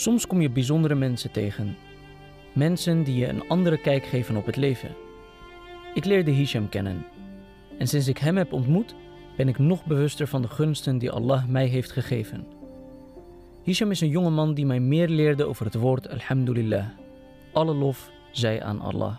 [0.00, 1.76] Soms kom je bijzondere mensen tegen.
[2.52, 4.94] Mensen die je een andere kijk geven op het leven.
[5.94, 7.06] Ik leerde Hisham kennen.
[7.78, 8.94] En sinds ik hem heb ontmoet,
[9.36, 12.46] ben ik nog bewuster van de gunsten die Allah mij heeft gegeven.
[13.62, 16.86] Hisham is een jongeman die mij meer leerde over het woord Alhamdulillah.
[17.52, 19.16] Alle lof zij aan Allah.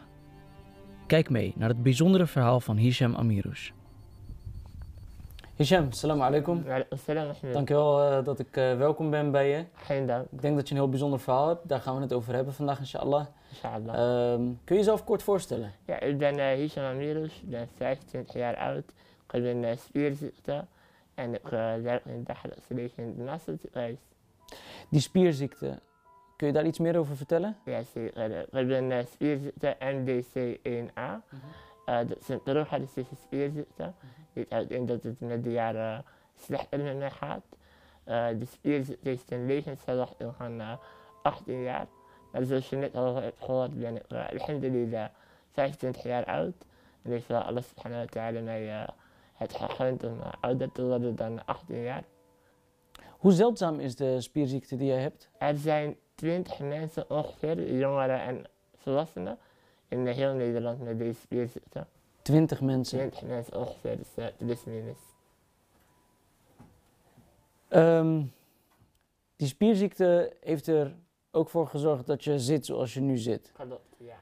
[1.07, 3.71] Kijk mee naar het bijzondere verhaal van Hisham Amirouche.
[5.55, 6.63] Hisham, salam alaikum.
[7.05, 7.35] Salam.
[7.51, 9.65] Dankjewel uh, dat ik uh, welkom ben bij je.
[9.73, 10.27] Geen dank.
[10.31, 11.67] Ik denk dat je een heel bijzonder verhaal hebt.
[11.67, 13.25] Daar gaan we het over hebben vandaag, inshallah.
[13.49, 14.31] Inshallah.
[14.33, 15.71] Um, kun je jezelf kort voorstellen?
[15.85, 18.83] Ja, ik ben uh, Hisham Amirouche, ik ben 25 jaar oud.
[19.31, 20.65] Ik ben uh, spierziekte
[21.13, 21.47] en ik
[21.83, 22.25] werk in
[23.17, 23.97] de Nasselziekenhuis.
[24.89, 25.79] Die spierziekte,
[26.37, 27.57] kun je daar iets meer over vertellen?
[27.65, 28.31] Ja, zeker.
[28.51, 31.29] Ik ben spierziekte MDC1A.
[31.29, 31.39] Mm
[31.85, 33.83] uh, dat terughoudistische spierziekte.
[33.83, 34.25] Mm -hmm.
[34.33, 36.05] Dit houdt in dat het met de jaren
[36.35, 37.43] slechter met.
[38.05, 38.45] Uh, de
[39.03, 40.79] heeft een levensverwachting van
[41.23, 41.87] 18 jaar.
[42.31, 45.09] Maar zoals je net al hebt gehoord ben ik uh, alhamdulillah
[45.51, 46.65] 25 jaar oud.
[47.01, 48.87] En heeft uh, Allah subhanahu wa ta'ala mij
[49.33, 52.03] het gegund om ouder te worden dan 18 jaar.
[53.21, 55.29] Hoe zeldzaam is de spierziekte die jij hebt?
[55.37, 58.43] Er zijn 20 mensen ongeveer, jongeren en
[58.75, 59.37] volwassenen,
[59.91, 61.85] in heel Nederland met deze spierziekte.
[62.21, 62.97] 20 mensen?
[62.97, 64.97] 20 mensen ongeveer, dus uh, plus minus.
[67.69, 68.33] Um,
[69.35, 70.95] die spierziekte heeft er
[71.31, 73.51] ook voor gezorgd dat je zit zoals je nu zit.
[73.53, 74.19] Klopt, ja.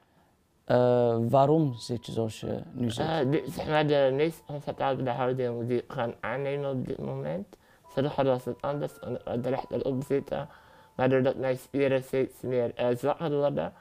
[0.66, 3.06] Uh, waarom zit je zoals je nu zit?
[3.06, 6.98] Uh, dit is zeg maar de meest comfortabele houding die ik kan aannemen op dit
[6.98, 7.58] moment.
[7.83, 10.50] Vroeger was het anders en ik rechterop zitten.
[10.95, 13.73] Maar doordat mijn spieren steeds meer uh, zwakker worden,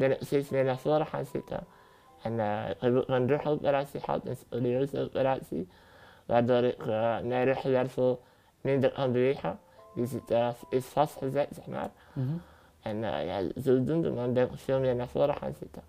[0.00, 1.66] ben ik steeds meer naar voren gaan zitten.
[2.22, 5.68] En uh, ik heb een rugoperatie gehad, een scolioseoperatie.
[6.26, 8.20] Waardoor ik uh, mijn rugwervel
[8.60, 9.58] minder kan bewegen.
[9.94, 11.90] Die zit, uh, is vastgezet, zeg maar.
[12.82, 15.82] En ja, zodoende dan ben ik veel meer naar voren gaan zitten.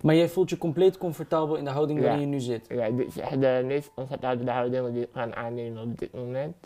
[0.00, 2.04] Maar jij voelt je compleet comfortabel in de houding ja.
[2.04, 2.66] waarin je nu zit?
[2.68, 6.56] Ja, dit is echt de meest comfortabele houding die ik kan aannemen op dit moment.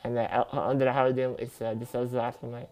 [0.00, 2.68] En uh, elke andere houding is uh, dus zo zwaar voor mij.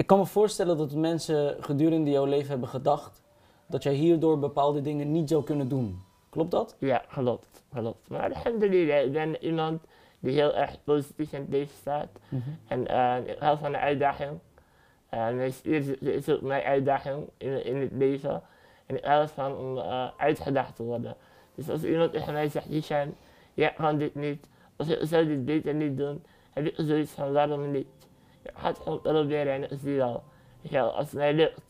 [0.00, 3.22] Ik kan me voorstellen dat mensen gedurende jouw leven hebben gedacht
[3.66, 6.02] dat jij hierdoor bepaalde dingen niet zou kunnen doen.
[6.30, 6.76] Klopt dat?
[6.78, 7.64] Ja, klopt.
[7.72, 8.08] klopt.
[8.08, 9.82] Maar alhamdulillah, ik ben iemand
[10.18, 12.08] die heel erg positief in het leven staat.
[12.28, 12.58] Mm -hmm.
[12.68, 14.30] En uh, ik hou van de uitdaging.
[15.10, 18.42] mijn spier is ook mijn uitdaging in, in het leven.
[18.86, 19.78] En ik hou ervan om
[20.16, 21.16] uitgedaagd te worden.
[21.54, 23.14] Dus als iemand tegen mij zegt, Hisham,
[23.54, 24.46] jij kan dit niet
[24.76, 27.99] of ik zou dit beter niet doen, heb ik zoiets van waarom niet.
[28.54, 30.22] Gaat gewoon proberen en ik zie al.
[30.60, 31.60] Ja, als het mij lukt,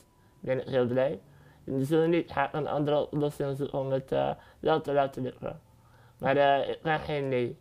[0.41, 1.21] ben ik heel blij.
[1.65, 4.31] En zo niet, ga ik een andere oplossing zoeken om het uh,
[4.61, 5.61] wel te laten lukken.
[6.19, 7.59] Maar uh, ik kan geen nee.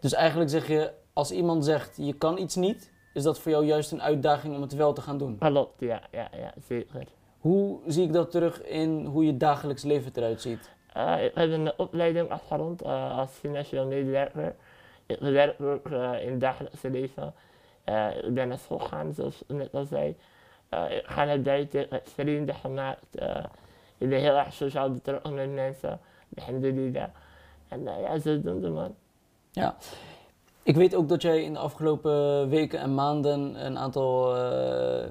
[0.00, 3.64] Dus eigenlijk zeg je, als iemand zegt je kan iets niet, is dat voor jou
[3.64, 5.38] juist een uitdaging om het wel te gaan doen?
[5.38, 7.06] Klopt, ja, ja, ja zeker.
[7.38, 10.70] Hoe zie ik dat terug in hoe je dagelijks leven eruit ziet?
[10.96, 14.54] Uh, ik heb een opleiding afgerond als financieel medewerker.
[15.06, 17.34] Ik werk ook uh, in het dagelijkse leven.
[17.88, 20.16] Uh, ik ben naar school gegaan, zoals ik net al zei.
[20.74, 23.06] Uh, ik ga naar buiten, ik heb vrienden gemaakt.
[23.98, 26.00] ik ben heel erg sociaal betrokken met mensen.
[26.36, 27.08] Alhamdulillah.
[27.68, 28.94] En ja, zodoende man.
[29.50, 29.76] Ja.
[30.62, 34.32] Ik weet ook dat jij in de afgelopen weken en maanden een aantal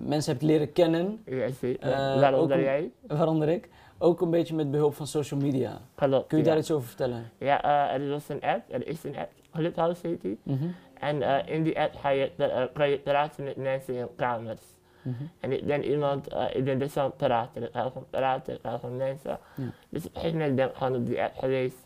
[0.02, 1.22] mensen hebt leren kennen.
[1.26, 1.90] Ja, zeker.
[2.20, 2.92] waaronder jij?
[3.08, 3.70] Waaronder ik.
[3.98, 5.82] Ook een beetje met behulp van social media.
[5.96, 6.50] Klopt, Kun je ja.
[6.50, 7.32] daar iets over vertellen?
[7.38, 10.40] Ja, er was een app, er is een app, Clubhouse heet die.
[10.44, 10.76] Mm -hmm.
[11.00, 14.62] En uh, in die app ga je, uh, kan je praten met mensen in kamers.
[15.02, 15.32] Mm -hmm.
[15.40, 17.64] En ik ben iemand, uh, ik ben best wel aan het praten.
[17.64, 19.40] Ik hou van praten, ik hou van mensen.
[19.56, 19.64] Ja.
[19.90, 21.84] Dus op een gegeven moment ben ik gewoon op die app geweest.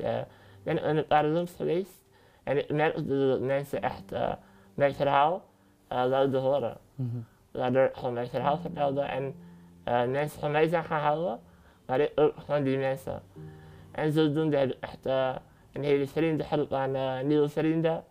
[0.64, 2.02] ben ik in een paar rooms geweest.
[2.44, 4.12] En ik merkte dat mensen echt
[4.74, 5.44] mijn verhaal
[5.88, 6.78] wilden horen.
[6.96, 7.26] Mm -hmm.
[7.52, 9.36] Waardoor ik gewoon mijn verhaal vertelde en
[10.12, 11.40] mensen van mij zijn gaan houden.
[11.86, 13.22] Maar ik ook van die mensen.
[13.92, 15.06] En zodoende heb ik echt
[15.72, 18.04] een hele vriendengroep aan nieuwe vrienden.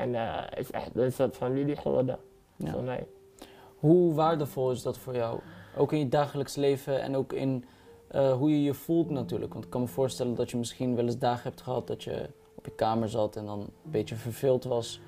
[0.00, 2.18] En het uh, is echt een soort familie geworden
[2.56, 2.72] Ja.
[2.72, 3.06] voor mij.
[3.76, 5.40] Hoe waardevol is dat voor jou?
[5.76, 7.64] Ook in je dagelijks leven en ook in
[8.14, 9.52] uh, hoe je je voelt natuurlijk.
[9.52, 12.28] Want ik kan me voorstellen dat je misschien wel eens dagen hebt gehad dat je
[12.54, 15.00] op je kamer zat en dan een beetje verveeld was.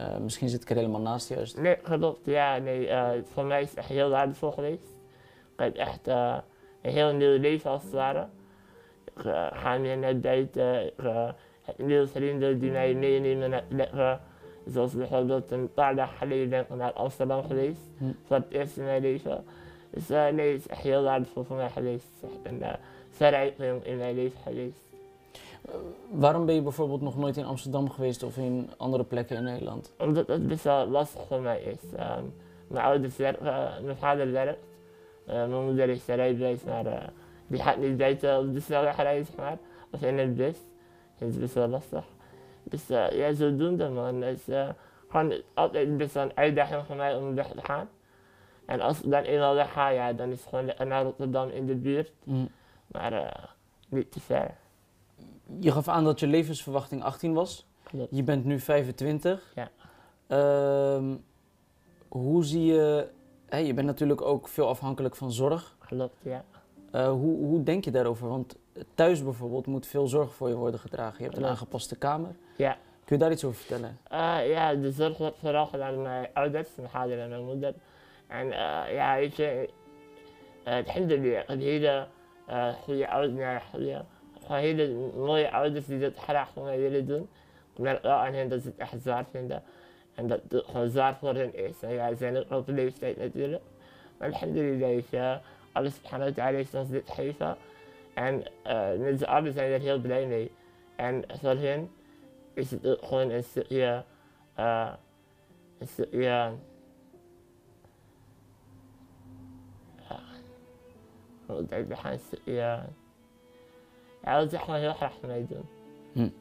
[0.00, 1.60] Uh, misschien zit ik er helemaal naast juist.
[1.60, 2.20] Nee, klopt.
[2.24, 4.96] Ja, nee, uh, voor mij is het echt heel waardevol geweest.
[5.56, 6.42] Ik heb echt een
[6.80, 8.26] heel nieuw leven als het ware.
[9.04, 10.86] Ik ga meer naar buiten.
[10.86, 10.92] Ik,
[11.62, 14.20] heb nieuwe vrienden die mij meenemen naar plekken.
[14.72, 17.80] Zoals bijvoorbeeld een paar dagen geleden ben ik naar Amsterdam geweest.
[17.98, 18.04] Hm.
[18.26, 19.44] Voor het eerst in mijn leven.
[19.90, 22.04] Dus uh, nee, het is echt heel waardevol voor mij geweest.
[22.20, 22.72] Het is echt een uh,
[23.10, 24.78] verrijking in mijn leven geweest.
[25.68, 25.74] Uh,
[26.10, 29.92] waarom ben je bijvoorbeeld nog nooit in Amsterdam geweest of in andere plekken in Nederland?
[29.98, 31.92] Omdat het best wel lastig voor mij is.
[31.92, 32.32] Um,
[32.66, 34.62] mijn ouders werken, mijn vader werkt.
[35.24, 37.12] Mijn moeder is rijbewijs, maar
[37.46, 39.58] die gaat niet buiten op de snelweg rijden, zeg maar.
[39.90, 40.56] Of in een bus.
[41.18, 42.04] Dat is best wel lastig.
[42.68, 44.22] Dus ja, zodoende man.
[44.22, 44.68] Het is uh,
[45.08, 47.88] gewoon altijd best wel een uitdaging voor mij om weg te gaan.
[48.64, 51.66] En als ik dan eenmaal weg ga, ja, dan is het gewoon naar Rotterdam in
[51.66, 52.12] de buurt.
[52.24, 52.48] Mm.
[52.86, 53.48] Maar
[53.88, 54.54] niet te ver.
[55.60, 57.66] Je gaf aan dat je levensverwachting 18 was.
[57.82, 58.16] Klopt.
[58.16, 59.52] Je bent nu 25.
[59.54, 59.70] Ja.
[60.26, 61.16] Ehm,
[62.08, 63.08] hoe zie je...
[63.50, 65.76] Je bent natuurlijk ook veel afhankelijk van zorg.
[65.86, 66.44] Klopt, ja.
[66.94, 68.28] Uh, hoe, hoe denk je daarover?
[68.28, 68.56] Want
[68.94, 71.16] thuis bijvoorbeeld moet veel zorg voor je worden gedragen.
[71.18, 72.36] Je hebt een aangepaste kamer.
[73.06, 77.74] كدري شفت أنا آه يا دزر صراحة لما عدت من حاجة لما مدت.
[78.30, 79.68] يعني آه يا إيش آه،
[80.68, 82.08] الحمد لله قد هيدا
[82.48, 84.04] هي آه، عودنا حيا
[84.48, 87.28] فهيدا مي عودة في ذات حراح وما يلدون
[87.80, 89.62] نلقى ان هند ذات أحزار هند
[90.18, 93.60] هند حزار فرن إيسا يا زين القوة اللي يشتاين ادولا
[94.20, 95.40] والحمد لله ايسا
[95.76, 97.56] الله سبحانه وتعالى يسنس ذات حيفا.
[98.18, 100.48] ان آه، نزع عبس ان الهيل بلايني.
[101.00, 101.88] ان فرهن
[102.58, 104.04] is het gewoon een stukje,
[104.58, 104.92] uh,
[105.78, 106.52] een stukje, ja,
[111.46, 112.86] hoe een stukje, ja,
[114.22, 115.68] dat is gewoon heel graag voor mij doen.
[116.14, 116.34] Een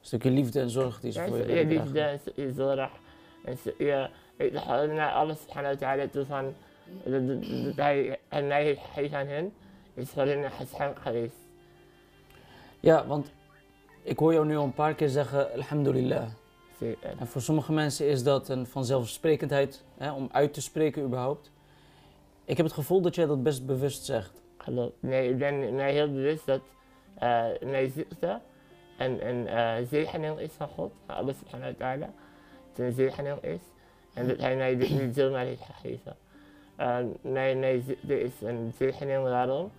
[0.00, 2.52] stukje liefde en zorg die ze Ja, voor je een stukje willen liefde, een stukje
[2.52, 2.90] zorg,
[3.44, 6.54] een stukje, ik ga naar alles subhanahu wa ta'ala toe van,
[7.04, 9.52] dat, dat, dat hij aan mij heeft gegeven aan hen,
[9.94, 11.36] is voor hen een geschenk geweest.
[12.80, 13.32] Ja, want
[14.08, 16.28] ik hoor jou nu al een paar keer zeggen, alhamdulillah.
[17.18, 21.50] En voor sommige mensen is dat een vanzelfsprekendheid hè, om uit te spreken überhaupt.
[22.44, 24.42] Ik heb het gevoel dat jij dat best bewust zegt.
[25.00, 26.60] Nee, ik ben mij heel bewust dat
[27.22, 28.40] uh, mijn ziekte
[28.98, 32.12] een, een uh, zegening is van God, van Allah subhanahu wa ta'ala.
[32.68, 33.60] Het een zegening is
[34.14, 36.16] en dat hij mij dit niet zomaar heeft gegeven.
[36.80, 39.70] Uh, mijn, mijn ziekte is een zegening, waarom?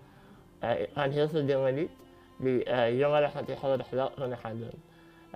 [0.60, 1.90] Ik kan heel veel dingen niet
[2.40, 4.82] die uh, jongeren van tegenwoordig wel kunnen gaan doen.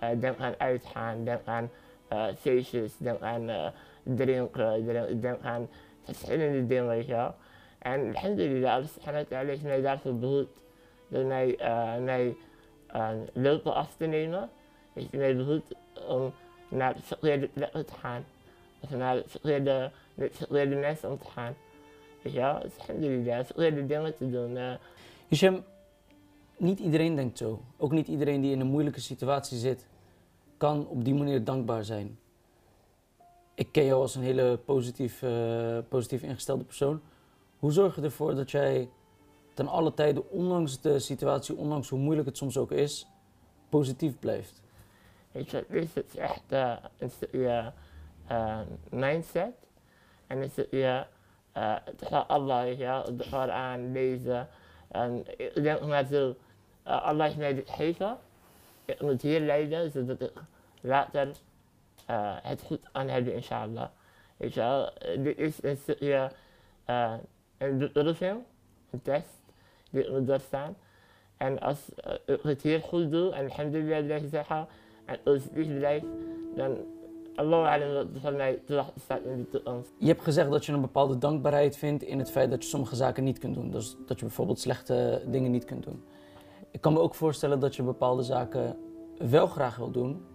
[0.04, 1.70] Uh, denk aan uitgaan, denk aan
[2.14, 3.72] uh, feestjes, denk aan
[4.04, 5.70] drinken, denk, denk aan
[6.04, 7.36] verschillende dingen, weet je wel.
[7.80, 10.48] En alhamdulillah, Allah subhanahu wa mij daarvoor behoed.
[11.08, 11.56] Door mij,
[12.00, 12.36] mij
[13.34, 14.50] lopen af te nemen,
[14.94, 15.64] heeft mij behoed
[16.08, 16.34] om
[16.68, 18.26] naar verkeerde plekken te gaan.
[18.80, 19.92] Of naar verkeerde,
[20.32, 21.56] verkeerde mensen om te gaan.
[22.22, 24.58] Weet je wel, alhamdulillah, verkeerde dingen te doen.
[25.28, 25.64] Hisham,
[26.64, 27.62] niet iedereen denkt zo.
[27.78, 29.86] Ook niet iedereen die in een moeilijke situatie zit,
[30.58, 32.20] kan op die manier dankbaar zijn.
[33.54, 37.02] Ik ken jou als een hele positief, uh, positief ingestelde persoon.
[37.60, 38.90] Hoe zorg je ervoor dat jij
[39.54, 43.08] ten alle tijden, ondanks de situatie, ondanks hoe moeilijk het soms ook is,
[43.70, 44.62] positief blijft?
[45.32, 46.44] Weet je, dit is echt
[46.98, 47.74] een stukje
[48.32, 48.60] uh,
[48.90, 49.52] mindset.
[50.28, 51.08] En een stukje
[51.58, 54.48] uh, Allah, je de Koran lezen.
[54.88, 56.36] En ik denk maar zo,
[56.88, 57.70] uh, Allah heeft mij dit.
[58.86, 60.32] Ik moet hier leiden, zodat ik
[60.82, 63.88] later uh, het goed kan hebben, inshallah.
[64.38, 66.32] Weet wel, dit is een stukje,
[67.58, 69.42] een test,
[69.90, 70.76] die ik moet doorstaan.
[71.38, 71.90] En als
[72.26, 74.68] ik het hier goed doe, en alhamdulillah blijf zeggen,
[75.06, 76.04] en positief blijf,
[76.56, 76.78] dan
[77.36, 79.92] Allah wat van mij te staat in de toekomst.
[79.98, 82.96] Je hebt gezegd dat je een bepaalde dankbaarheid vindt in het feit dat je sommige
[82.96, 83.72] zaken niet kunt doen.
[83.72, 86.04] Dus dat je bijvoorbeeld slechte dingen niet kunt doen.
[86.74, 88.78] Ik kan me ook voorstellen dat je bepaalde zaken
[89.18, 90.26] wel graag wil doen,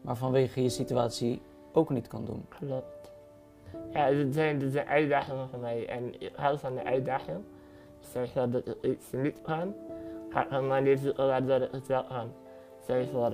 [0.00, 2.46] maar vanwege je situatie ook niet kan doen.
[2.48, 3.12] Klopt.
[3.92, 7.38] Ja, dat zijn, dat zijn uitdagingen voor mij en ik hou van de uitdaging.
[8.00, 9.74] Voor dat ik iets niet kan,
[10.28, 12.32] ga ik een manier zoeken ik het wel kan.
[12.86, 13.32] Je voor,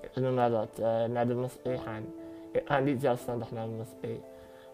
[0.00, 2.04] ik noem maar wat, uh, naar de moskee gaan.
[2.52, 4.20] Ik ga niet zelfstandig naar de moskee,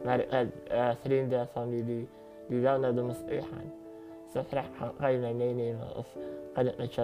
[0.04, 2.08] maar ik heb uh, vrienden, familie
[2.48, 3.72] die wel naar de moskee gaan.
[4.36, 4.42] Je
[6.72, 6.94] met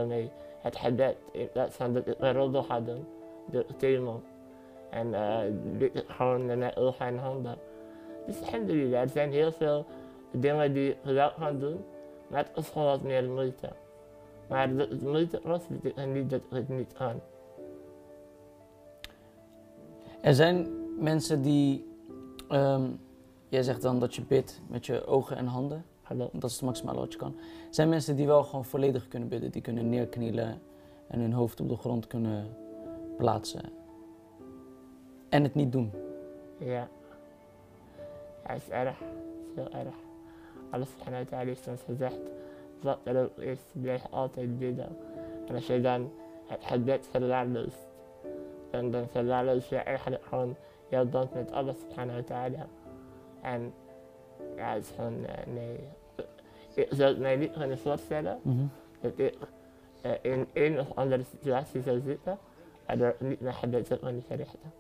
[1.33, 3.05] in plaats van dat ik een roddel ga doen,
[3.47, 4.23] doe ik theemon.
[4.91, 5.39] En uh,
[5.79, 7.59] dit gewoon mijn ogen en handen.
[8.27, 9.87] Dus alhamdulillah, er zijn heel veel
[10.31, 11.85] dingen die ik wel kan doen,
[12.27, 13.71] maar het is gewoon wat meer moeite.
[14.49, 17.21] Maar dat het moeite was, betekent niet dat het niet kan.
[20.21, 21.87] Er zijn mensen die,
[22.51, 23.01] um,
[23.49, 25.85] jij zegt dan dat je bidt met je ogen en handen.
[26.17, 27.35] Dat is het maximale wat je kan.
[27.39, 30.61] Er zijn mensen die wel gewoon volledig kunnen bidden, die kunnen neerknielen
[31.07, 32.57] en hun hoofd op de grond kunnen
[33.17, 33.63] plaatsen.
[35.29, 35.91] En het niet doen.
[36.59, 36.89] Ja.
[38.45, 38.99] Ja, is erg.
[39.55, 39.95] heel erg.
[40.73, 42.21] Subhanahu wa ta'ala heeft ons gezegd,
[42.81, 44.97] wat er ook is, blijf altijd bidden.
[45.47, 46.11] En als je dan
[46.47, 47.87] het gebed verwaarloost,
[48.71, 50.57] dan, dan verwaarloos je eigenlijk gewoon
[50.89, 52.67] jouw band met subhanahu wa ta'ala.
[53.41, 53.73] En
[54.57, 55.79] ja, het is gewoon, eh, nee.
[56.75, 58.65] Ik zou het mij niet kunnen voorstellen Mhm.
[59.01, 59.35] dat ik
[60.01, 62.39] eh, in een of andere situatie zou zitten
[62.87, 64.73] en er niet naar gebed zou kunnen verrichten.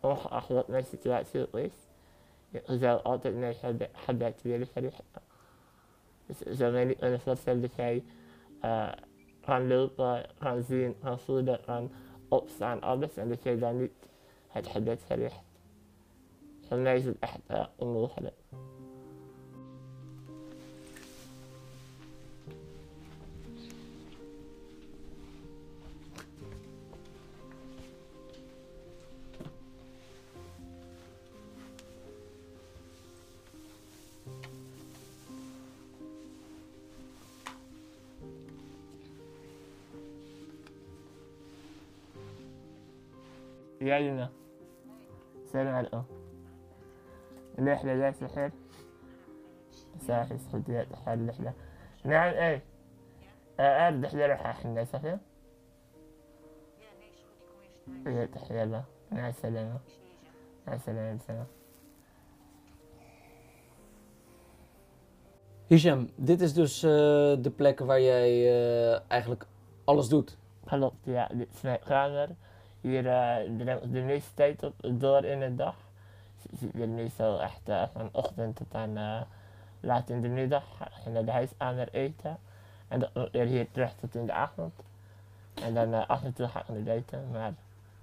[0.00, 1.72] Ongeacht wat mijn situatie ook is,
[2.50, 5.22] ik zou altijd mijn gebed, gebed willen verrichten.
[6.26, 8.04] Dus ik zou mij niet kunnen voorstellen dat jij
[8.60, 8.88] eh,
[9.40, 11.90] kan lopen, kan zien, kan voelen, kan
[12.28, 12.82] opstaan,
[47.77, 48.51] الرحلة ذات الخير
[50.07, 51.53] ساحل سعودية حال الرحلة
[52.03, 52.61] نعم اي
[53.59, 55.17] آه الرحلة راح احنا صحيح
[58.07, 59.79] إيه تحية الله مع السلامة
[60.67, 61.47] مع السلامة السلام
[65.73, 66.91] Hisham, dit is dus eh,
[67.41, 69.45] de plek waar jij eh, eigenlijk
[69.83, 70.37] alles doet.
[70.65, 72.29] Klopt, ja, dit is mijn kamer.
[72.81, 75.75] Hier uh, breng ik de meeste tijd op door in de dag.
[76.72, 79.20] Meestal echt uh, van ochtend tot aan uh,
[79.80, 80.64] laat in de middag.
[80.78, 82.38] Ga naar de huiskamer eten.
[82.88, 84.72] En dan weer hier terug tot in de avond.
[85.54, 87.54] En dan af en toe ga ik naar buiten, maar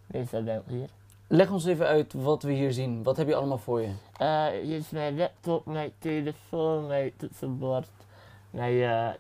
[0.05, 0.89] meestal ben ik hier.
[1.27, 3.03] Leg ons even uit wat we hier zien.
[3.03, 3.93] Wat heb je allemaal voor je?
[4.63, 7.89] hier is mijn laptop, mijn telefoon, mijn toetsenbord,
[8.49, 8.73] mijn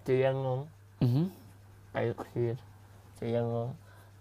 [0.07, 0.59] uh.
[0.97, 1.31] Mm -hmm.
[1.91, 2.55] Kijk hier,
[3.17, 3.75] TMO.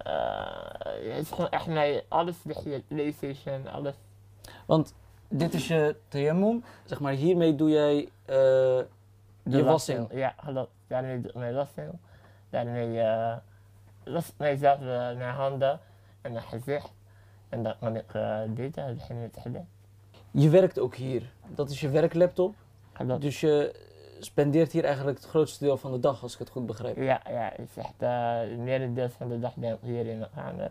[0.07, 3.95] Uh, het is gewoon echt mijn alles ligt hier, PlayStation, alles.
[4.67, 4.95] Want
[5.29, 8.87] dit is je tayammum, zeg maar hiermee doe jij uh, De
[9.43, 10.09] je wassing.
[10.13, 10.71] Ja, klopt.
[10.87, 11.91] Daarmee doe ik mijn wassing.
[12.51, 13.37] Daarmee uh,
[14.05, 14.79] was ik mijzelf
[15.17, 15.81] mijn handen
[16.21, 16.93] en mijn gezicht.
[17.49, 19.63] En dan kan ik uh, beter beginnen met gebed.
[20.31, 21.33] Je werkt ook hier.
[21.49, 22.55] Dat is je werklaptop.
[22.93, 23.21] Klopt.
[23.21, 23.75] Dus je
[24.19, 26.97] spendeert hier eigenlijk het grootste deel van de dag, als ik het goed begrijp.
[26.97, 30.29] Ja, ja, het is echt uh, merendeel van de dag ben ik hier in de
[30.35, 30.71] kamer.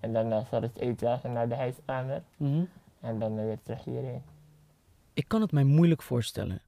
[0.00, 2.22] En dan uh, voor het eten naar de huiskamer.
[2.36, 2.68] Mm -hmm.
[3.04, 4.22] En dan weer terug hierheen.
[5.12, 6.62] Ik kan het mij moeilijk voorstellen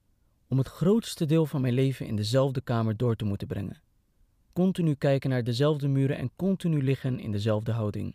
[0.48, 3.80] om het grootste deel van mijn leven in dezelfde kamer door te moeten brengen.
[4.52, 8.14] Continu kijken naar dezelfde muren en continu liggen in dezelfde houding.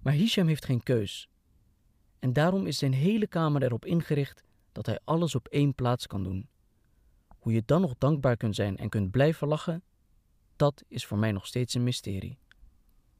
[0.00, 1.28] Maar Hisham heeft geen keus.
[2.18, 6.22] En daarom is zijn hele kamer erop ingericht dat hij alles op één plaats kan
[6.22, 6.48] doen.
[7.38, 9.82] Hoe je dan nog dankbaar kunt zijn en kunt blijven lachen,
[10.56, 12.38] dat is voor mij nog steeds een mysterie.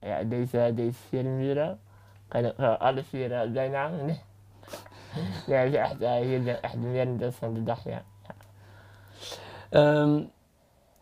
[0.01, 1.81] Ja, deze, deze vier muren,
[2.29, 3.89] kan ik uh, alle vier uh, bijna.
[3.89, 4.21] Nee,
[5.47, 8.03] nee echt, hier ben echt de merendeel van de dag, ja.
[9.71, 10.01] ja.
[10.01, 10.31] Um,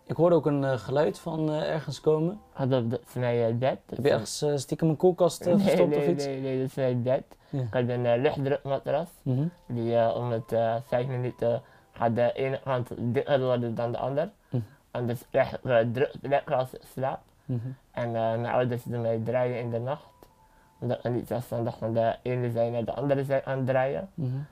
[0.06, 2.40] ik hoorde ook een uh, geluid van uh, ergens komen.
[2.52, 3.78] Had dat is mijn uh, bed.
[3.87, 6.25] Heb je ergens uh, stiekem een koelkast nee, verstopt nee, of iets?
[6.25, 7.25] Nee, nee, dat is mijn bed.
[7.49, 7.61] Ja.
[7.61, 9.09] Ik heb een luchtdrukmatras.
[9.23, 9.76] Mm -hmm.
[9.76, 10.54] Die om het
[10.87, 14.30] vijf minuten gaat de ene kant dikker worden dan de ander.
[14.49, 14.64] Mm.
[14.90, 15.59] Anders echt
[15.92, 17.21] druk lekker als ik slaap.
[17.45, 17.76] Mm -hmm.
[17.90, 20.04] En mijn ouders doen mij draaien in de nacht.
[20.78, 24.09] Omdat ik niet zelfstandig van de ene zij naar de andere zij aan draaien.
[24.14, 24.47] Mm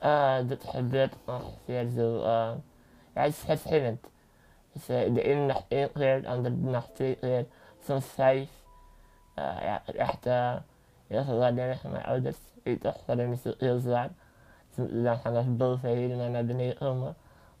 [0.00, 0.48] -hmm.
[0.48, 2.22] dat gebeurt ongeveer zo.
[3.14, 4.06] ja, het is verschillend.
[4.76, 7.46] Dus uh, de ene nacht één keer, de andere nacht twee keer,
[7.84, 8.48] soms vijf.
[9.38, 10.54] Uh, ja, echt uh,
[11.06, 12.36] heel waardering van mijn ouders.
[12.62, 14.10] Weet toch, voor hen is het heel zwaar.
[14.74, 17.16] Ze moeten dan vanaf boven helemaal naar beneden komen.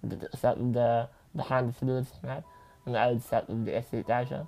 [0.08, 2.42] Het staat op de begaande vloer, zeg maar.
[2.84, 4.44] En mijn ouders staat op de eerste etage.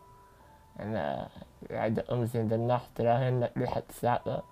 [0.78, 0.92] En
[1.68, 2.98] ja, de, om ze in de nacht
[3.54, 4.42] liggen te slapen,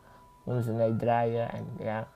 [0.44, 2.08] moeten ze mij draaien en ja,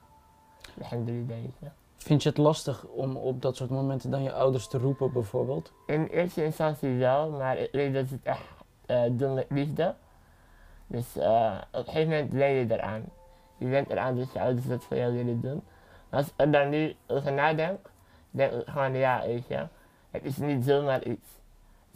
[0.78, 1.38] alhamdulillah.
[1.58, 1.72] Ja.
[1.96, 5.72] Vind je het lastig om op dat soort momenten dan je ouders te roepen bijvoorbeeld?
[5.86, 8.42] In eerste instantie wel, maar ik weet dat ze het echt
[8.86, 9.94] uh, doen met liefde.
[10.86, 13.04] Dus uh, op een gegeven moment ben je eraan.
[13.56, 15.62] Je bent eraan dat je ouders dat voor jou willen doen.
[16.10, 17.90] Als ik er dan nu over nadenk,
[18.30, 19.66] denk ik gewoon ja, weet je.
[20.10, 21.28] Het is niet zomaar iets.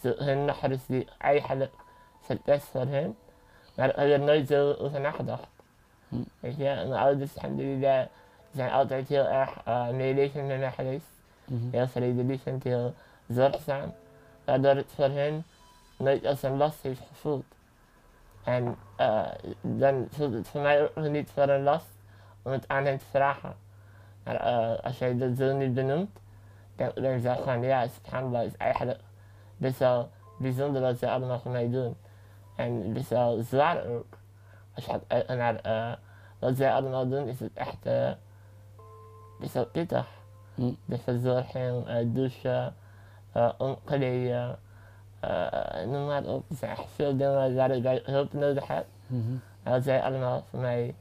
[0.00, 1.72] Zo, hun nachtjes die eigenlijk
[2.24, 3.16] verpest voor hen.
[3.74, 5.48] Maar ik heb er nooit zo over nagedacht.
[6.08, 6.16] Hm.
[6.40, 7.32] Weet je, mijn ouders,
[8.52, 11.06] zijn altijd heel erg uh, meelevend met mij geweest.
[11.44, 11.68] Mm -hmm.
[11.72, 12.94] Heel vredelievend, heel
[13.28, 13.94] zorgzaam.
[14.44, 15.44] Waardoor het voor hen
[15.98, 17.44] nooit als een last heeft gevoeld.
[18.44, 19.26] En uh,
[19.60, 21.86] dan voelt het voor mij ook niet voor een last
[22.42, 23.56] om het aan hen te vragen.
[24.24, 26.18] Maar uh, als jij dat zo niet benoemt,
[26.76, 29.00] dan, dan zeg ik van ja, subhanallah is eigenlijk
[29.56, 31.96] best wel bijzonder wat ze allemaal voor mij doen.
[32.54, 34.18] En best wel zwaar ook.
[34.74, 35.92] Als je gaat naar uh,
[36.38, 37.82] wat zij allemaal doen, is het echt
[39.40, 40.06] best wel pittig.
[40.54, 40.72] Hm.
[40.84, 42.74] De verzorging, eh, douchen,
[43.32, 44.58] eh, omkleden,
[45.20, 46.50] eh, noem maar op.
[46.50, 48.86] Er zijn echt veel dingen waar ik hulp nodig heb.
[49.06, 49.32] Mhm.
[49.62, 50.94] En dat zij allemaal voor mij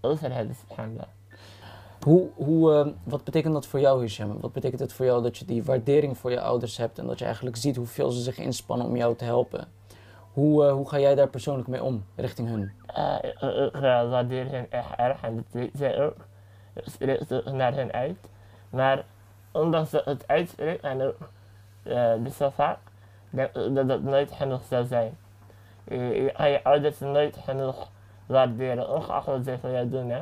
[0.00, 0.56] over hebben.
[2.02, 4.40] Hoe, hoe, eh, wat betekent dat voor jou, Hisham?
[4.40, 7.18] Wat betekent het voor jou dat je die waardering voor je ouders hebt en dat
[7.18, 9.68] je eigenlijk ziet hoeveel ze zich inspannen om jou te helpen?
[10.32, 12.72] Hoe, eh, hoe ga jij daar persoonlijk mee om, richting hun?
[12.86, 16.16] Eh, ik eh, waardeer hen echt erg en dat weten zij ook.
[16.74, 18.18] Ik spreek naar hen uit.
[18.70, 19.04] Maar
[19.52, 21.16] ondanks dat het uitspreek en ook
[21.82, 22.78] eh, dus zo vaak,
[23.30, 25.16] denk ik dat dat nooit genoeg zou zijn.
[25.84, 27.90] Je, je kan je ouders nooit genoeg
[28.26, 30.10] waarderen, ongeacht wat zij voor jou doen.
[30.10, 30.20] Hè.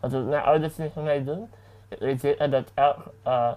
[0.00, 1.50] Want wat mijn ouders niet voor mij doen,
[1.88, 3.52] ik weet zeker dat elk uh,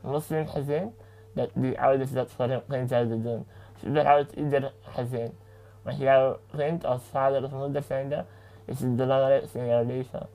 [0.00, 0.94] moslimgezin,
[1.32, 3.46] dat die ouders dat voor kind zouden doen.
[3.74, 5.38] Dus überhaupt ieder gezin.
[5.82, 8.24] Want jouw kind als vader of moeder zijnde
[8.64, 10.28] is het belangrijkste in jouw leven.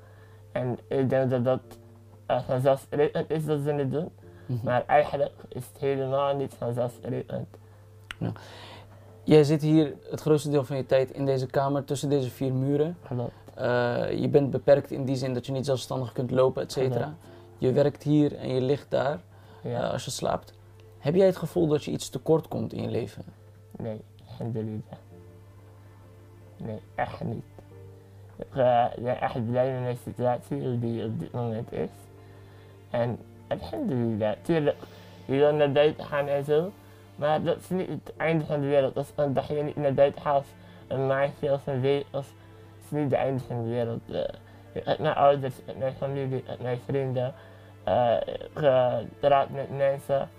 [0.51, 1.59] En ik denk dat dat
[2.31, 4.09] uh, vanzelfsprekend is dat ze het doen.
[4.45, 4.65] Mhm.
[4.65, 7.47] Maar eigenlijk is het helemaal niet vanzelfsprekend.
[9.23, 12.53] Jij zit hier het grootste deel van je tijd in deze kamer, tussen deze vier
[12.53, 12.97] muren.
[13.07, 13.31] Klopt.
[13.55, 17.13] Eh, je bent beperkt in die zin dat je niet zelfstandig kunt lopen, et cetera.
[17.57, 19.19] Je werkt hier en je ligt daar
[19.61, 19.83] Ja.
[19.83, 20.53] eh, als je slaapt.
[20.99, 23.23] Heb jij het gevoel dat je iets tekort komt in je leven?
[23.77, 24.81] Nee, alhamdulillah.
[26.57, 27.43] Nee, echt niet.
[28.35, 31.89] Ik eh, ben echt blij met mijn situatie, die op dit moment is.
[32.89, 34.77] En alhamdulillah, tuurlijk,
[35.25, 36.71] je wil naar buiten gaan en zo.
[37.15, 38.97] Maar dat is niet het einde van de wereld.
[38.97, 40.45] Als een dagje niet naar buiten gaat,
[40.87, 44.01] een maandje of een week, of het is niet het einde van de wereld.
[44.11, 47.33] Eh, met mijn ouders, met mijn familie, met mijn vrienden.
[47.83, 50.29] eh, ik eh, praat met mensen.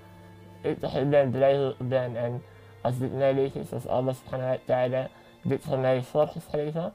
[0.61, 2.43] Ik, ik ben blij hoe ik ben en
[2.81, 5.09] als dit mijn leven is, als Allah subhanahu wa
[5.45, 6.93] dit voor mij heeft voorgeschreven,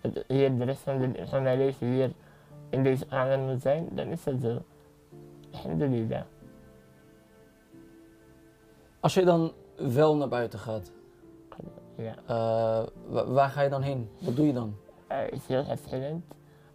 [0.00, 2.10] dat hier de rest van, de, van mijn leven hier
[2.70, 4.58] in deze kamer moet zijn, dan is dat zo.
[5.52, 6.22] Alhamdulillah.
[9.00, 10.92] Als je dan wel naar buiten gaat,
[11.96, 12.14] Ja.
[12.26, 14.10] eh, wa- waar ga je dan heen?
[14.20, 14.74] Wat doe je dan?
[15.12, 16.24] Uh, is heel verschillend.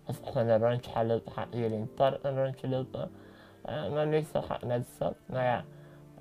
[0.03, 2.67] Als ik gewoon een rondje ga lopen, ga ik hier in het park een rondje
[2.69, 3.11] lopen.
[3.69, 5.15] Uh, maar meestal ga ik naar de stad.
[5.25, 5.63] Nou ja,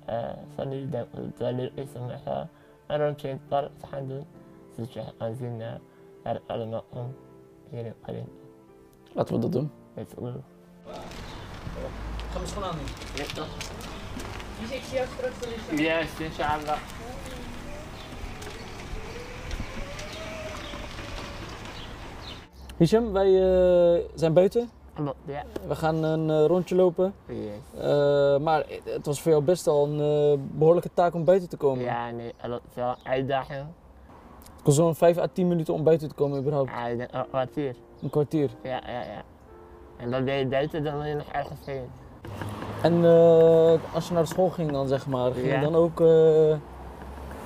[0.09, 2.49] uh, van nu denk ik dat het wel leuk is om even
[2.87, 4.25] een rondje in het park te gaan doen.
[4.77, 5.67] Zodat je kan zien uh,
[6.23, 7.15] waar het allemaal om
[7.69, 8.27] hier Karin.
[9.13, 9.71] Laten we dat doen.
[9.93, 10.25] Let's go.
[10.25, 10.31] Ga
[12.33, 12.77] mijn schoenen aan
[13.15, 13.47] Ja, toch?
[14.61, 15.81] Dus ik zie jou straks wel eens.
[15.81, 16.77] Yes, inshallah.
[22.77, 24.69] Hisham, wij eh, zijn buiten.
[25.25, 25.43] Ja.
[25.67, 27.13] We gaan een eh, rondje lopen.
[27.27, 27.81] Yes.
[27.81, 29.99] Eh, maar het was voor jou best al een
[30.33, 31.83] eh, behoorlijke taak om buiten te komen.
[31.83, 33.65] Ja, nee, dat is wel een uitdaging.
[34.67, 36.69] Zo'n 5 à 10 minuten om buiten te komen überhaupt.
[36.69, 37.75] Ja, ik denk een kwartier.
[38.01, 38.49] Een kwartier.
[38.63, 39.23] Ja, ja, ja.
[39.97, 41.89] En dan ben je buiten, dan wil je nog ergens heen.
[42.81, 45.53] En eh, als je naar school ging dan zeg maar, ging Ja.
[45.55, 46.55] je dan ook eh,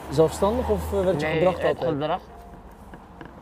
[0.10, 1.92] zelfstandig of eh, werd je nee, gebracht altijd?
[1.92, 2.20] gedrag.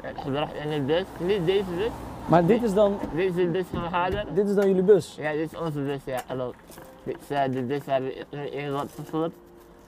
[0.02, 1.04] Het gedrag in de bus.
[1.28, 1.90] Niet deze bus.
[2.26, 4.26] Maar dit is dan, Dit is de bus van mijn vader.
[4.34, 5.16] dit is dan jullie bus?
[5.20, 6.56] Ja, dit is onze bus, ja, klopt.
[7.04, 9.32] Dit is de bus waar we in- wordt vervoerd.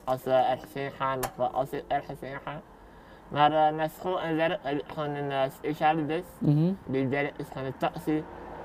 [0.04, 2.62] Als we ergens heen gaan of als ik ergens heen ga.
[3.32, 6.24] Maar eh, naar school en werk heb ik gewoon een eh, speciale bus.
[6.38, 6.72] Mhm.
[6.86, 8.24] Die werk is gewoon een taxi.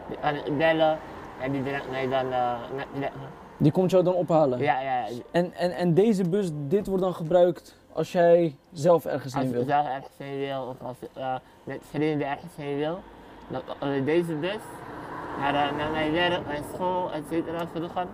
[0.08, 0.98] Die kan ik bellen
[1.40, 2.54] en die brengt mij dan eh,
[3.00, 3.10] naar.
[3.56, 4.58] Die komt jou dan ophalen?
[4.58, 5.14] Ja, ja, ja.
[5.30, 9.50] En, en, en deze bus, dit wordt dan gebruikt als jij zelf ergens Als heen
[9.52, 9.64] ik wil?
[9.64, 12.98] zelf ergens heen wil of als ik eh, met vrienden ergens heen wil,
[13.48, 14.58] dan kan ik deze bus
[15.38, 18.06] naar, eh, naar mijn werk, mijn school, et cetera, vroeger.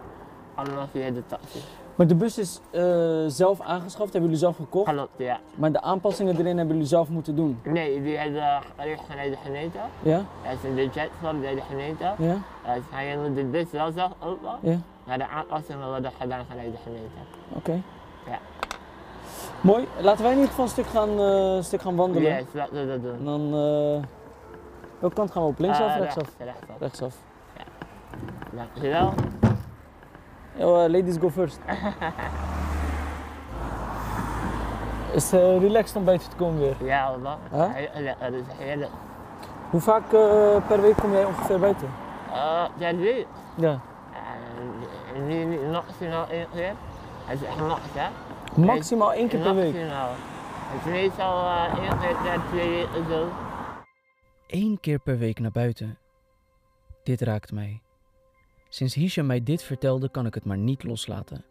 [0.54, 1.58] Allemaal via de taxi.
[2.02, 2.82] Maar de bus is eh,
[3.26, 4.92] zelf aangeschaft, hebben jullie zelf gekocht.
[4.92, 5.40] Klopt, ja.
[5.54, 7.60] Maar de aanpassingen erin hebben jullie zelf moeten doen.
[7.64, 8.42] Nee, die hebben
[8.76, 9.78] geregeld vanuit de gemeente.
[10.02, 10.22] Ja?
[10.42, 12.04] Er is een budget voor bij de gemeente.
[12.18, 12.34] Ja?
[12.66, 14.76] Uh, dus je moet de bus wel zelf openen, Ja?
[15.04, 17.16] maar de aanpassingen worden gedaan vanuit de gemeente.
[17.52, 17.82] Oké.
[18.26, 18.38] Ja.
[19.60, 19.86] Mooi.
[20.00, 22.32] Laten wij in ieder geval een stuk gaan, eh, stuk gaan wandelen.
[22.32, 23.24] Yes, laten we dat En doen.
[23.24, 23.60] dan...
[23.60, 24.02] eh
[24.98, 25.58] welke kant gaan we op?
[25.58, 26.28] Linksaf of rechtsaf?
[26.38, 26.78] rechts, rechtsaf.
[26.80, 27.16] Rechtsaf.
[28.52, 29.12] Dankjewel.
[30.58, 31.60] Yo, eh, ladies go first.
[35.14, 36.76] Is het eh, relaxed om buiten te komen weer?
[36.84, 37.36] Ja, Allah.
[37.50, 38.14] Huh?
[38.20, 38.90] Dat is heerlijk.
[39.70, 41.88] Hoe vaak eh, per week kom jij ongeveer buiten?
[42.28, 43.80] Uh, ja, weet Ja.
[45.14, 46.72] Uh, nu, nu maximaal één keer.
[47.24, 48.08] Het is echt max, hè?
[48.60, 49.72] Maximaal één keer per week.
[49.72, 50.10] Maximaal.
[50.66, 53.28] Het is meestal uh, één keer per twee weken zo.
[54.46, 55.98] Eén keer per week naar buiten.
[57.02, 57.82] Dit raakt mij.
[58.74, 61.44] Sinds Hisham mij dit vertelde, kan ik het maar niet loslaten.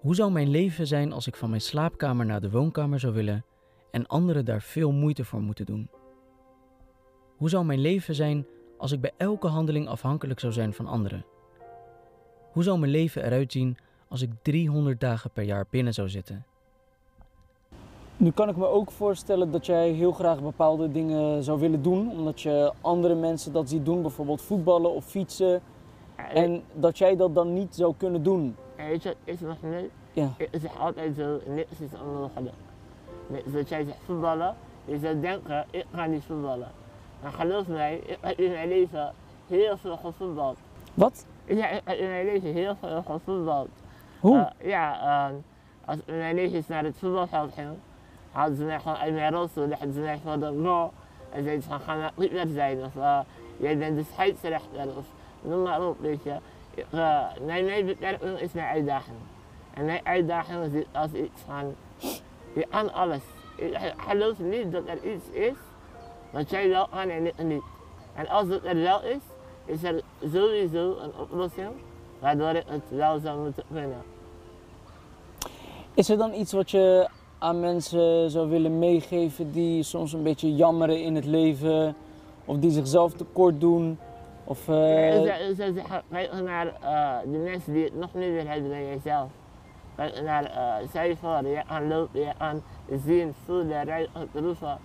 [0.00, 3.44] Hoe zou mijn leven zijn als ik van mijn slaapkamer naar de woonkamer zou willen
[3.90, 5.88] en anderen daar veel moeite voor moeten doen?
[7.36, 8.46] Hoe zou mijn leven zijn
[8.78, 11.24] als ik bij elke handeling afhankelijk zou zijn van anderen?
[12.52, 13.76] Hoe zou mijn leven eruit zien
[14.08, 16.44] als ik 300 dagen per jaar binnen zou zitten?
[18.16, 22.10] Nu kan ik me ook voorstellen dat jij heel graag bepaalde dingen zou willen doen,
[22.10, 25.62] omdat je andere mensen dat ziet doen, bijvoorbeeld voetballen of fietsen,
[26.28, 28.56] en dat jij dat dan niet zou kunnen doen.
[28.76, 29.90] En weet je wat is nog niet?
[30.12, 30.28] Ja.
[30.36, 32.54] Ik zeg altijd zo, niks is onmogelijk.
[33.46, 36.70] Zoals jij zegt voetballen, je zou denken, ik ga niet voetballen.
[37.22, 39.12] Maar geloof mij, ik heb in mijn leven
[39.46, 40.58] heel veel gevoetbald.
[40.94, 41.26] Wat?
[41.44, 43.68] Ja, ik heb in mijn leven heel veel gevoetbald.
[44.20, 44.36] Hoe?
[44.36, 45.34] Eh, ja, ehm,
[45.84, 47.80] als mijn neefjes naar het voetbalveld gingen,
[48.32, 50.92] hadden ze mij gewoon uit mijn rolstoel, legden ze mij voor de goal
[51.30, 53.18] en zeiden ze van ga maar niet meer zijn of eh,
[53.56, 55.06] jij bent de scheidsrechter of
[55.42, 56.36] noem maar op, weet je.
[57.44, 59.16] Mijn, mijn beperking is mijn uitdaging.
[59.74, 61.74] En mijn uitdaging is als iets van,
[62.52, 63.22] je kan alles.
[63.56, 65.56] Ik geloof niet dat er iets is
[66.30, 67.62] wat jij wel kan en niet.
[68.14, 69.22] En als het er wel is,
[69.64, 70.02] is er
[70.32, 71.70] sowieso een oplossing
[72.18, 74.02] waardoor ik het wel zou moeten kunnen.
[75.94, 80.54] Is er dan iets wat je aan mensen zou willen meegeven die soms een beetje
[80.54, 81.94] jammeren in het leven,
[82.44, 83.98] of die zichzelf tekort doen?
[84.44, 85.22] Of, eh,
[86.10, 89.30] kijk naar eh, de mensen die het nog niet weer hebben dan jezelf.
[89.96, 92.62] Kijk naar uh, cijfer, je kan lopen, je kan
[93.04, 94.78] zien, voelen, ruiken, proeven.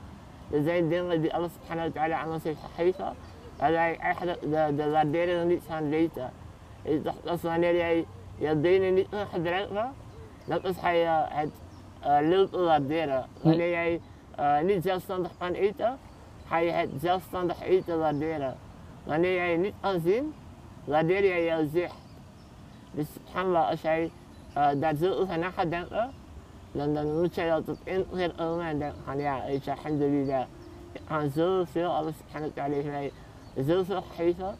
[0.51, 3.13] Er zijn dingen die alles subhanahu wa ta'ala aan ons heeft gegeven,
[3.57, 6.31] waar wij eigenlijk de, de waardering niet van weten.
[7.03, 8.05] Dat is wanneer jij
[8.37, 9.93] je benen niet kan gebruiken,
[10.45, 11.51] dat is ga je het
[12.05, 13.25] uh, lopen waarderen.
[13.41, 14.01] Wanneer jij
[14.39, 15.97] uh, niet zelfstandig kan eten,
[16.47, 18.57] ga je het zelfstandig eten waarderen.
[19.07, 20.33] Wanneer jij je niet kan zien,
[20.85, 21.95] waardeer jij jouw zicht.
[22.91, 24.11] Dus subhanallah, als jij
[24.57, 26.11] uh, daar zo over na gaat denken,
[26.71, 29.71] dan, dan moet jij dat tot één keer komen en denken van ja, weet je,
[29.71, 30.45] alhamdulillah.
[30.91, 33.11] Ik kan zoveel, alles subhanahu wa ta'ala heeft mij
[33.65, 34.55] zoveel gegeven.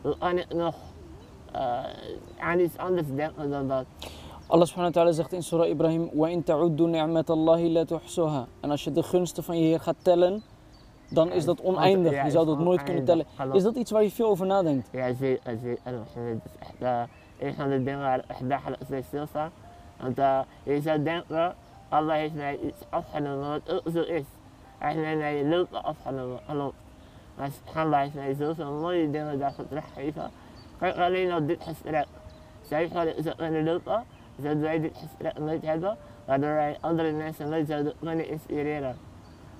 [0.00, 0.74] Hoe kan ik nog
[1.54, 1.84] uh,
[2.38, 3.84] aan iets anders denken dan dat?
[4.46, 8.46] Allah subhanahu wa ta'ala zegt in Surah Ibrahim: Wa in ta'uddu ni'matallahi la tuhsuha.
[8.60, 10.42] En als je de gunsten van je Heer gaat tellen,
[11.12, 12.24] dan is dat oneindig.
[12.24, 13.26] Je zou dat nooit kunnen tellen.
[13.52, 14.88] Is dat iets waar je veel over nadenkt?
[14.92, 15.50] Ja, zeker.
[15.50, 15.76] Het is
[16.58, 17.02] echt uh,
[17.38, 19.50] een van de dingen waar ik dagelijks bij stilsta.
[20.00, 21.54] Want uh, je zou denken,
[21.88, 24.24] Allah heeft mij iets afgenomen wat ook zo is.
[24.78, 26.74] Hij heeft mij mijn lopen afgenomen, klopt.
[27.36, 30.30] Maar Allah heeft mij zoveel mooie dingen daarvoor teruggegeven.
[30.78, 32.06] Kijk alleen op dit gesprek.
[32.62, 34.04] Zij hadden zo kunnen lopen,
[34.42, 38.96] zouden wij dit gesprek nooit hebben, waardoor wij andere mensen nooit zouden kunnen inspireren.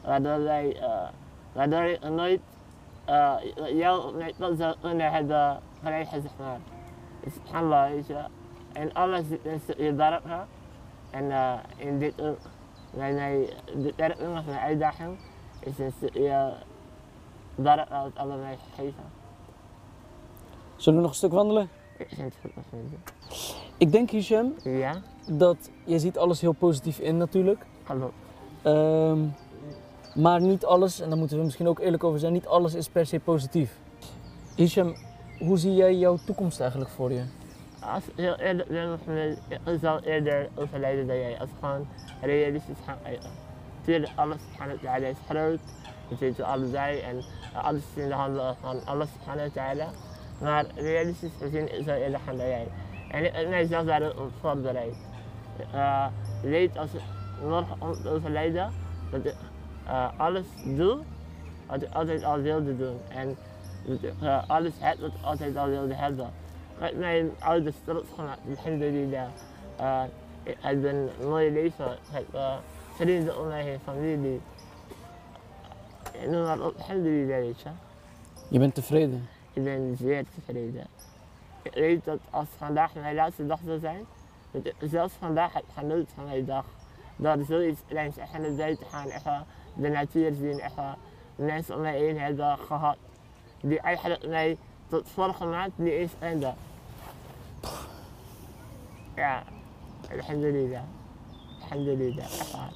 [0.04, 1.08] Waardoor wij, uh,
[7.90, 8.24] weet je.
[8.72, 10.46] En alles zit in stukje baraka.
[11.10, 12.38] En uh, in dit ook,
[12.90, 15.16] mijn, mijn beperking of mijn uitdaging,
[15.60, 16.52] is stukje
[17.54, 19.02] baraka wat Allah mij gegeven.
[20.76, 21.68] Zullen we nog een stuk wandelen?
[23.76, 27.66] Ik denk, Hisham, Ja, dat je ziet alles heel positief in natuurlijk.
[27.84, 28.10] hallo.
[28.62, 29.20] Ehm,
[30.14, 32.88] maar niet alles, en daar moeten we misschien ook eerlijk over zijn, niet alles is
[32.88, 33.78] per se positief.
[34.56, 34.94] Hisham,
[35.38, 37.22] hoe zie jij jouw toekomst eigenlijk voor je?
[37.80, 38.68] Als ik heel eerlijk
[39.04, 41.38] ben, ik eerder overlijden dan jij.
[41.38, 41.88] Als we gewoon
[42.20, 43.30] realistisch gaan kijken.
[43.84, 45.58] Tuurlijk, alles subhanahu wa ta'ala is groot.
[46.08, 46.98] Dat weten we allebei.
[47.00, 49.90] En uh, alles is in de handen van subhanahu wa ta'ala.
[50.40, 52.68] Maar realistisch gezien, ik eerder gaan dan jij.
[53.10, 54.94] En ik heb mijzelf daarop voorbereid.
[55.74, 56.06] Uh,
[56.42, 57.00] weet als ik
[57.42, 58.72] morgen overlijden,
[59.10, 59.34] dat ik
[59.86, 60.98] uh, alles doe
[61.66, 62.98] wat ik altijd al wilde doen.
[63.08, 63.36] En
[63.84, 66.30] dat ik uh, alles heb wat ik altijd al wilde hebben.
[66.78, 69.28] Heb mijn ouders trots gemaakt, alhamdulillah.
[69.80, 70.02] Uh,
[70.42, 72.54] ik heb een mooi leven, ik heb uh,
[72.94, 74.40] vrienden om mij heen, familie.
[76.28, 77.68] Noem maar op, alhamdulillah, weet je.
[78.48, 79.28] Je bent tevreden.
[79.52, 80.86] Ik ben zeer tevreden.
[81.62, 84.04] Ik weet dat als vandaag mijn laatste dag zou zijn,
[84.50, 86.64] dat ik zelfs vandaag heb genoten van mijn dag.
[87.16, 90.60] Door zoiets kleins echt naar buiten gaan, even de natuur zien,
[91.36, 92.96] mensen om mij heen hebben gehad.
[93.60, 94.56] Die eigenlijk mij
[94.88, 96.54] tot vorige maand niet eens kenden.
[99.14, 99.42] Ja,
[100.10, 100.82] alhamdulillah.
[101.62, 102.72] Alhamdulillah, echt waar.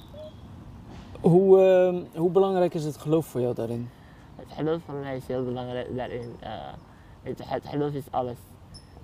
[1.21, 3.89] Hoe, ehm, hoe belangrijk is het geloof voor jou daarin?
[4.35, 6.35] Het geloof van mij is heel belangrijk daarin.
[6.43, 6.49] Uh,
[7.23, 8.37] het, het geloof is alles.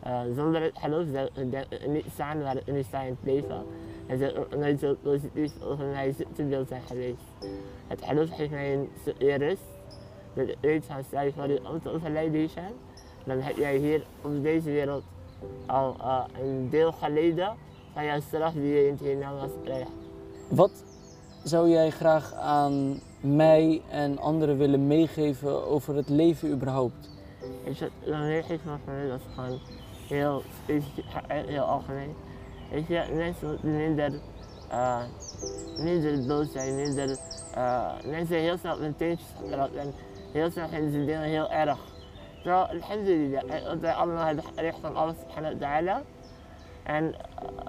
[0.07, 3.65] Uh, zonder het geloof zou ik niet staan waar ik nu sta in het leven.
[4.07, 7.21] En zou ook nooit zo positief over mij te beeld zijn geweest.
[7.87, 8.89] Het geloof geeft mij een
[9.37, 9.61] rust.
[10.33, 12.73] Dat ik weet van stel je voor je om te overlijden zijn.
[13.23, 15.03] Dan heb jij hier op deze wereld
[15.65, 17.55] al uh, een deel geleden
[17.93, 19.89] van jouw straf die je in het hiernamaals krijgt.
[20.47, 20.83] Wat
[21.43, 27.09] zou jij graag aan mij en anderen willen meegeven over het leven überhaupt?
[27.63, 29.59] Je, dan meegeven van mij dat gewoon
[30.07, 32.15] heel specifiek, heel algemeen.
[32.73, 34.11] Weet je, mensen moeten minder,
[34.71, 35.01] uh,
[35.77, 37.17] minder boos zijn, minder,
[37.57, 39.93] uh, mensen heel snel op hun teentjes geraakt en
[40.31, 41.77] heel snel vinden ze dingen heel erg.
[42.41, 46.01] Terwijl, alhamdulillah, dat wij allemaal het recht van alles subhanahu wa ta'ala.
[46.83, 47.15] En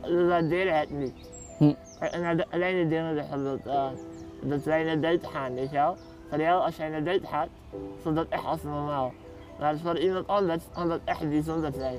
[0.02, 1.30] we waarderen het niet.
[1.58, 1.72] Hm.
[2.00, 3.86] En naar de kleine dingen bijvoorbeeld, uh,
[4.42, 5.96] dat wij naar buiten gaan, weet je wel.
[6.28, 7.48] Voor jou, als jij naar buiten gaat,
[8.02, 9.12] voelt dat echt als normaal.
[9.58, 11.98] Maar voor iemand anders kan dat echt bijzonder zijn.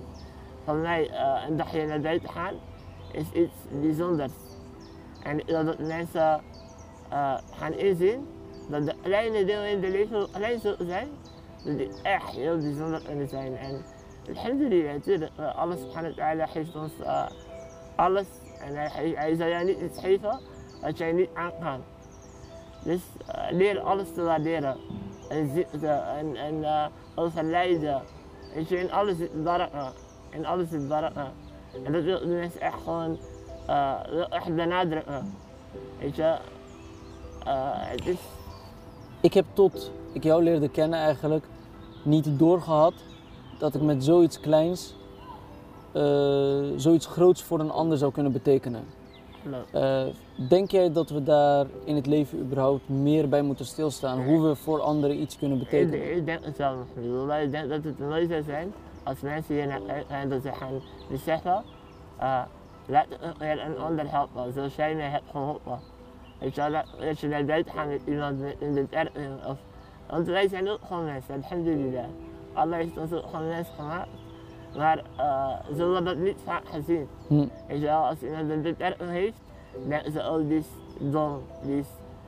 [0.64, 2.54] Voor mij, uh, een dagje naar buiten gaan,
[3.16, 4.32] is iets bijzonders.
[5.24, 6.42] En dat mensen
[7.12, 8.28] uh, gaan inzien
[8.70, 11.08] dat de kleine dingen in de leven klein zullen zijn,
[11.64, 13.58] dat die echt heel bijzonder kunnen zijn.
[13.58, 13.84] En
[14.28, 17.26] alhamdulillah, natuurlijk, uh, alles subhanahu wa ta'ala geeft ons uh,
[17.96, 18.28] alles.
[18.60, 20.40] En hij, hij zal jou niet iets geven
[20.82, 21.82] wat jij niet aan kan.
[22.84, 23.02] Dus
[23.50, 24.78] leer alles te waarderen.
[25.30, 26.66] En zitten en, en
[27.16, 28.02] overlijden.
[28.54, 29.92] Weet je, in alles zit baraka.
[30.30, 31.32] In alles zit baraka.
[31.84, 33.18] En dat wil mensen echt gewoon
[33.70, 33.94] uh,
[34.30, 35.34] echt benadrukken.
[36.00, 36.36] Weet je,
[37.48, 38.18] uh, het is...
[39.22, 41.46] Ik heb tot ik jou leerde kennen eigenlijk
[42.04, 42.94] niet doorgehad
[43.60, 44.96] dat ik met zoiets kleins
[45.96, 48.84] uh, zoiets groots voor een ander zou kunnen betekenen.
[49.76, 50.04] Uh,
[50.50, 54.24] denk jij dat we daar in het leven überhaupt meer bij moeten stilstaan?
[54.24, 56.10] Hoe we voor anderen iets kunnen betekenen?
[56.10, 57.44] Ik, ik denk het zelf nog niet.
[57.44, 58.74] Ik denk dat het mooi zou zijn
[59.06, 61.64] als mensen hier naar ze gaan beseffen,
[62.20, 62.42] uh,
[62.86, 63.08] laat
[63.40, 65.80] een ander helpen zoals jij mij hebt geholpen.
[66.40, 69.10] Weet je, dat je naar buiten gaat met iemand in de berg.
[69.48, 69.58] Of,
[70.10, 72.06] want wij zijn ook gewoon mensen, alhamdulillah.
[72.54, 74.10] Allah heeft ons ook gewoon mensen gemaakt.
[74.78, 77.08] Maar uh, ze worden dat niet vaak gezien.
[77.28, 77.48] Hm.
[77.68, 79.38] Weet je wel, als iemand een beperking heeft,
[79.88, 80.68] denken ze, oh, die is
[81.00, 81.88] dom, die is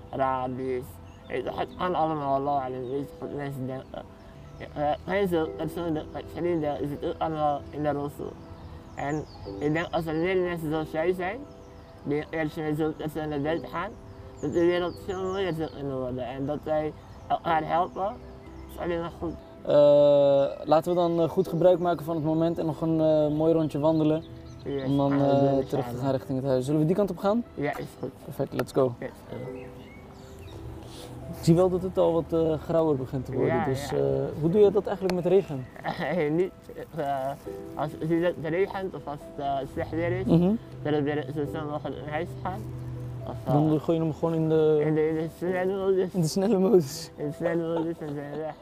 [0.10, 0.84] raar, die is...
[1.28, 4.04] Weet je, het kan allemaal, Allah weet je wat mensen denken.
[5.06, 8.32] Geen zo persoonlijk, met vrienden, is het ook allemaal in de rolstoel.
[8.96, 9.24] En
[9.60, 11.40] ik denk, als er meer mensen zoals jij zijn,
[12.04, 13.92] die eerst zo'n persoon naar buiten gaan,
[14.42, 16.28] dat de wereld veel mooier zou kunnen worden.
[16.28, 16.94] En dat wij
[17.28, 18.16] elkaar helpen,
[18.72, 19.34] is alleen maar goed.
[19.68, 23.38] Uh, laten we dan uh, goed gebruik maken van het moment en nog een uh,
[23.38, 24.24] mooi rondje wandelen.
[24.64, 25.10] Yes, om dan
[25.68, 26.66] terug te gaan richting het huis.
[26.66, 27.44] Zullen we die kant op gaan?
[27.54, 28.12] Ja, is goed.
[28.24, 28.94] Perfect, let's go.
[29.00, 29.10] Yes,
[31.30, 33.56] Ik zie wel dat het al wat grauwer begint te worden.
[33.56, 33.98] Ja, dus ja.
[34.42, 35.66] hoe doe je dat eigenlijk met regen?
[36.36, 36.52] niet,
[37.76, 40.58] als het regent of als het slecht weer is, mm -hmm.
[40.84, 42.62] dan proberen zo snel mogelijk naar huis te gaan.
[43.28, 46.14] Of, dan gooi je hem gewoon in de, in de, in de snelle modus.
[46.14, 47.12] in de snelle modus.
[47.16, 48.56] In de snelle modus en zijn we weg.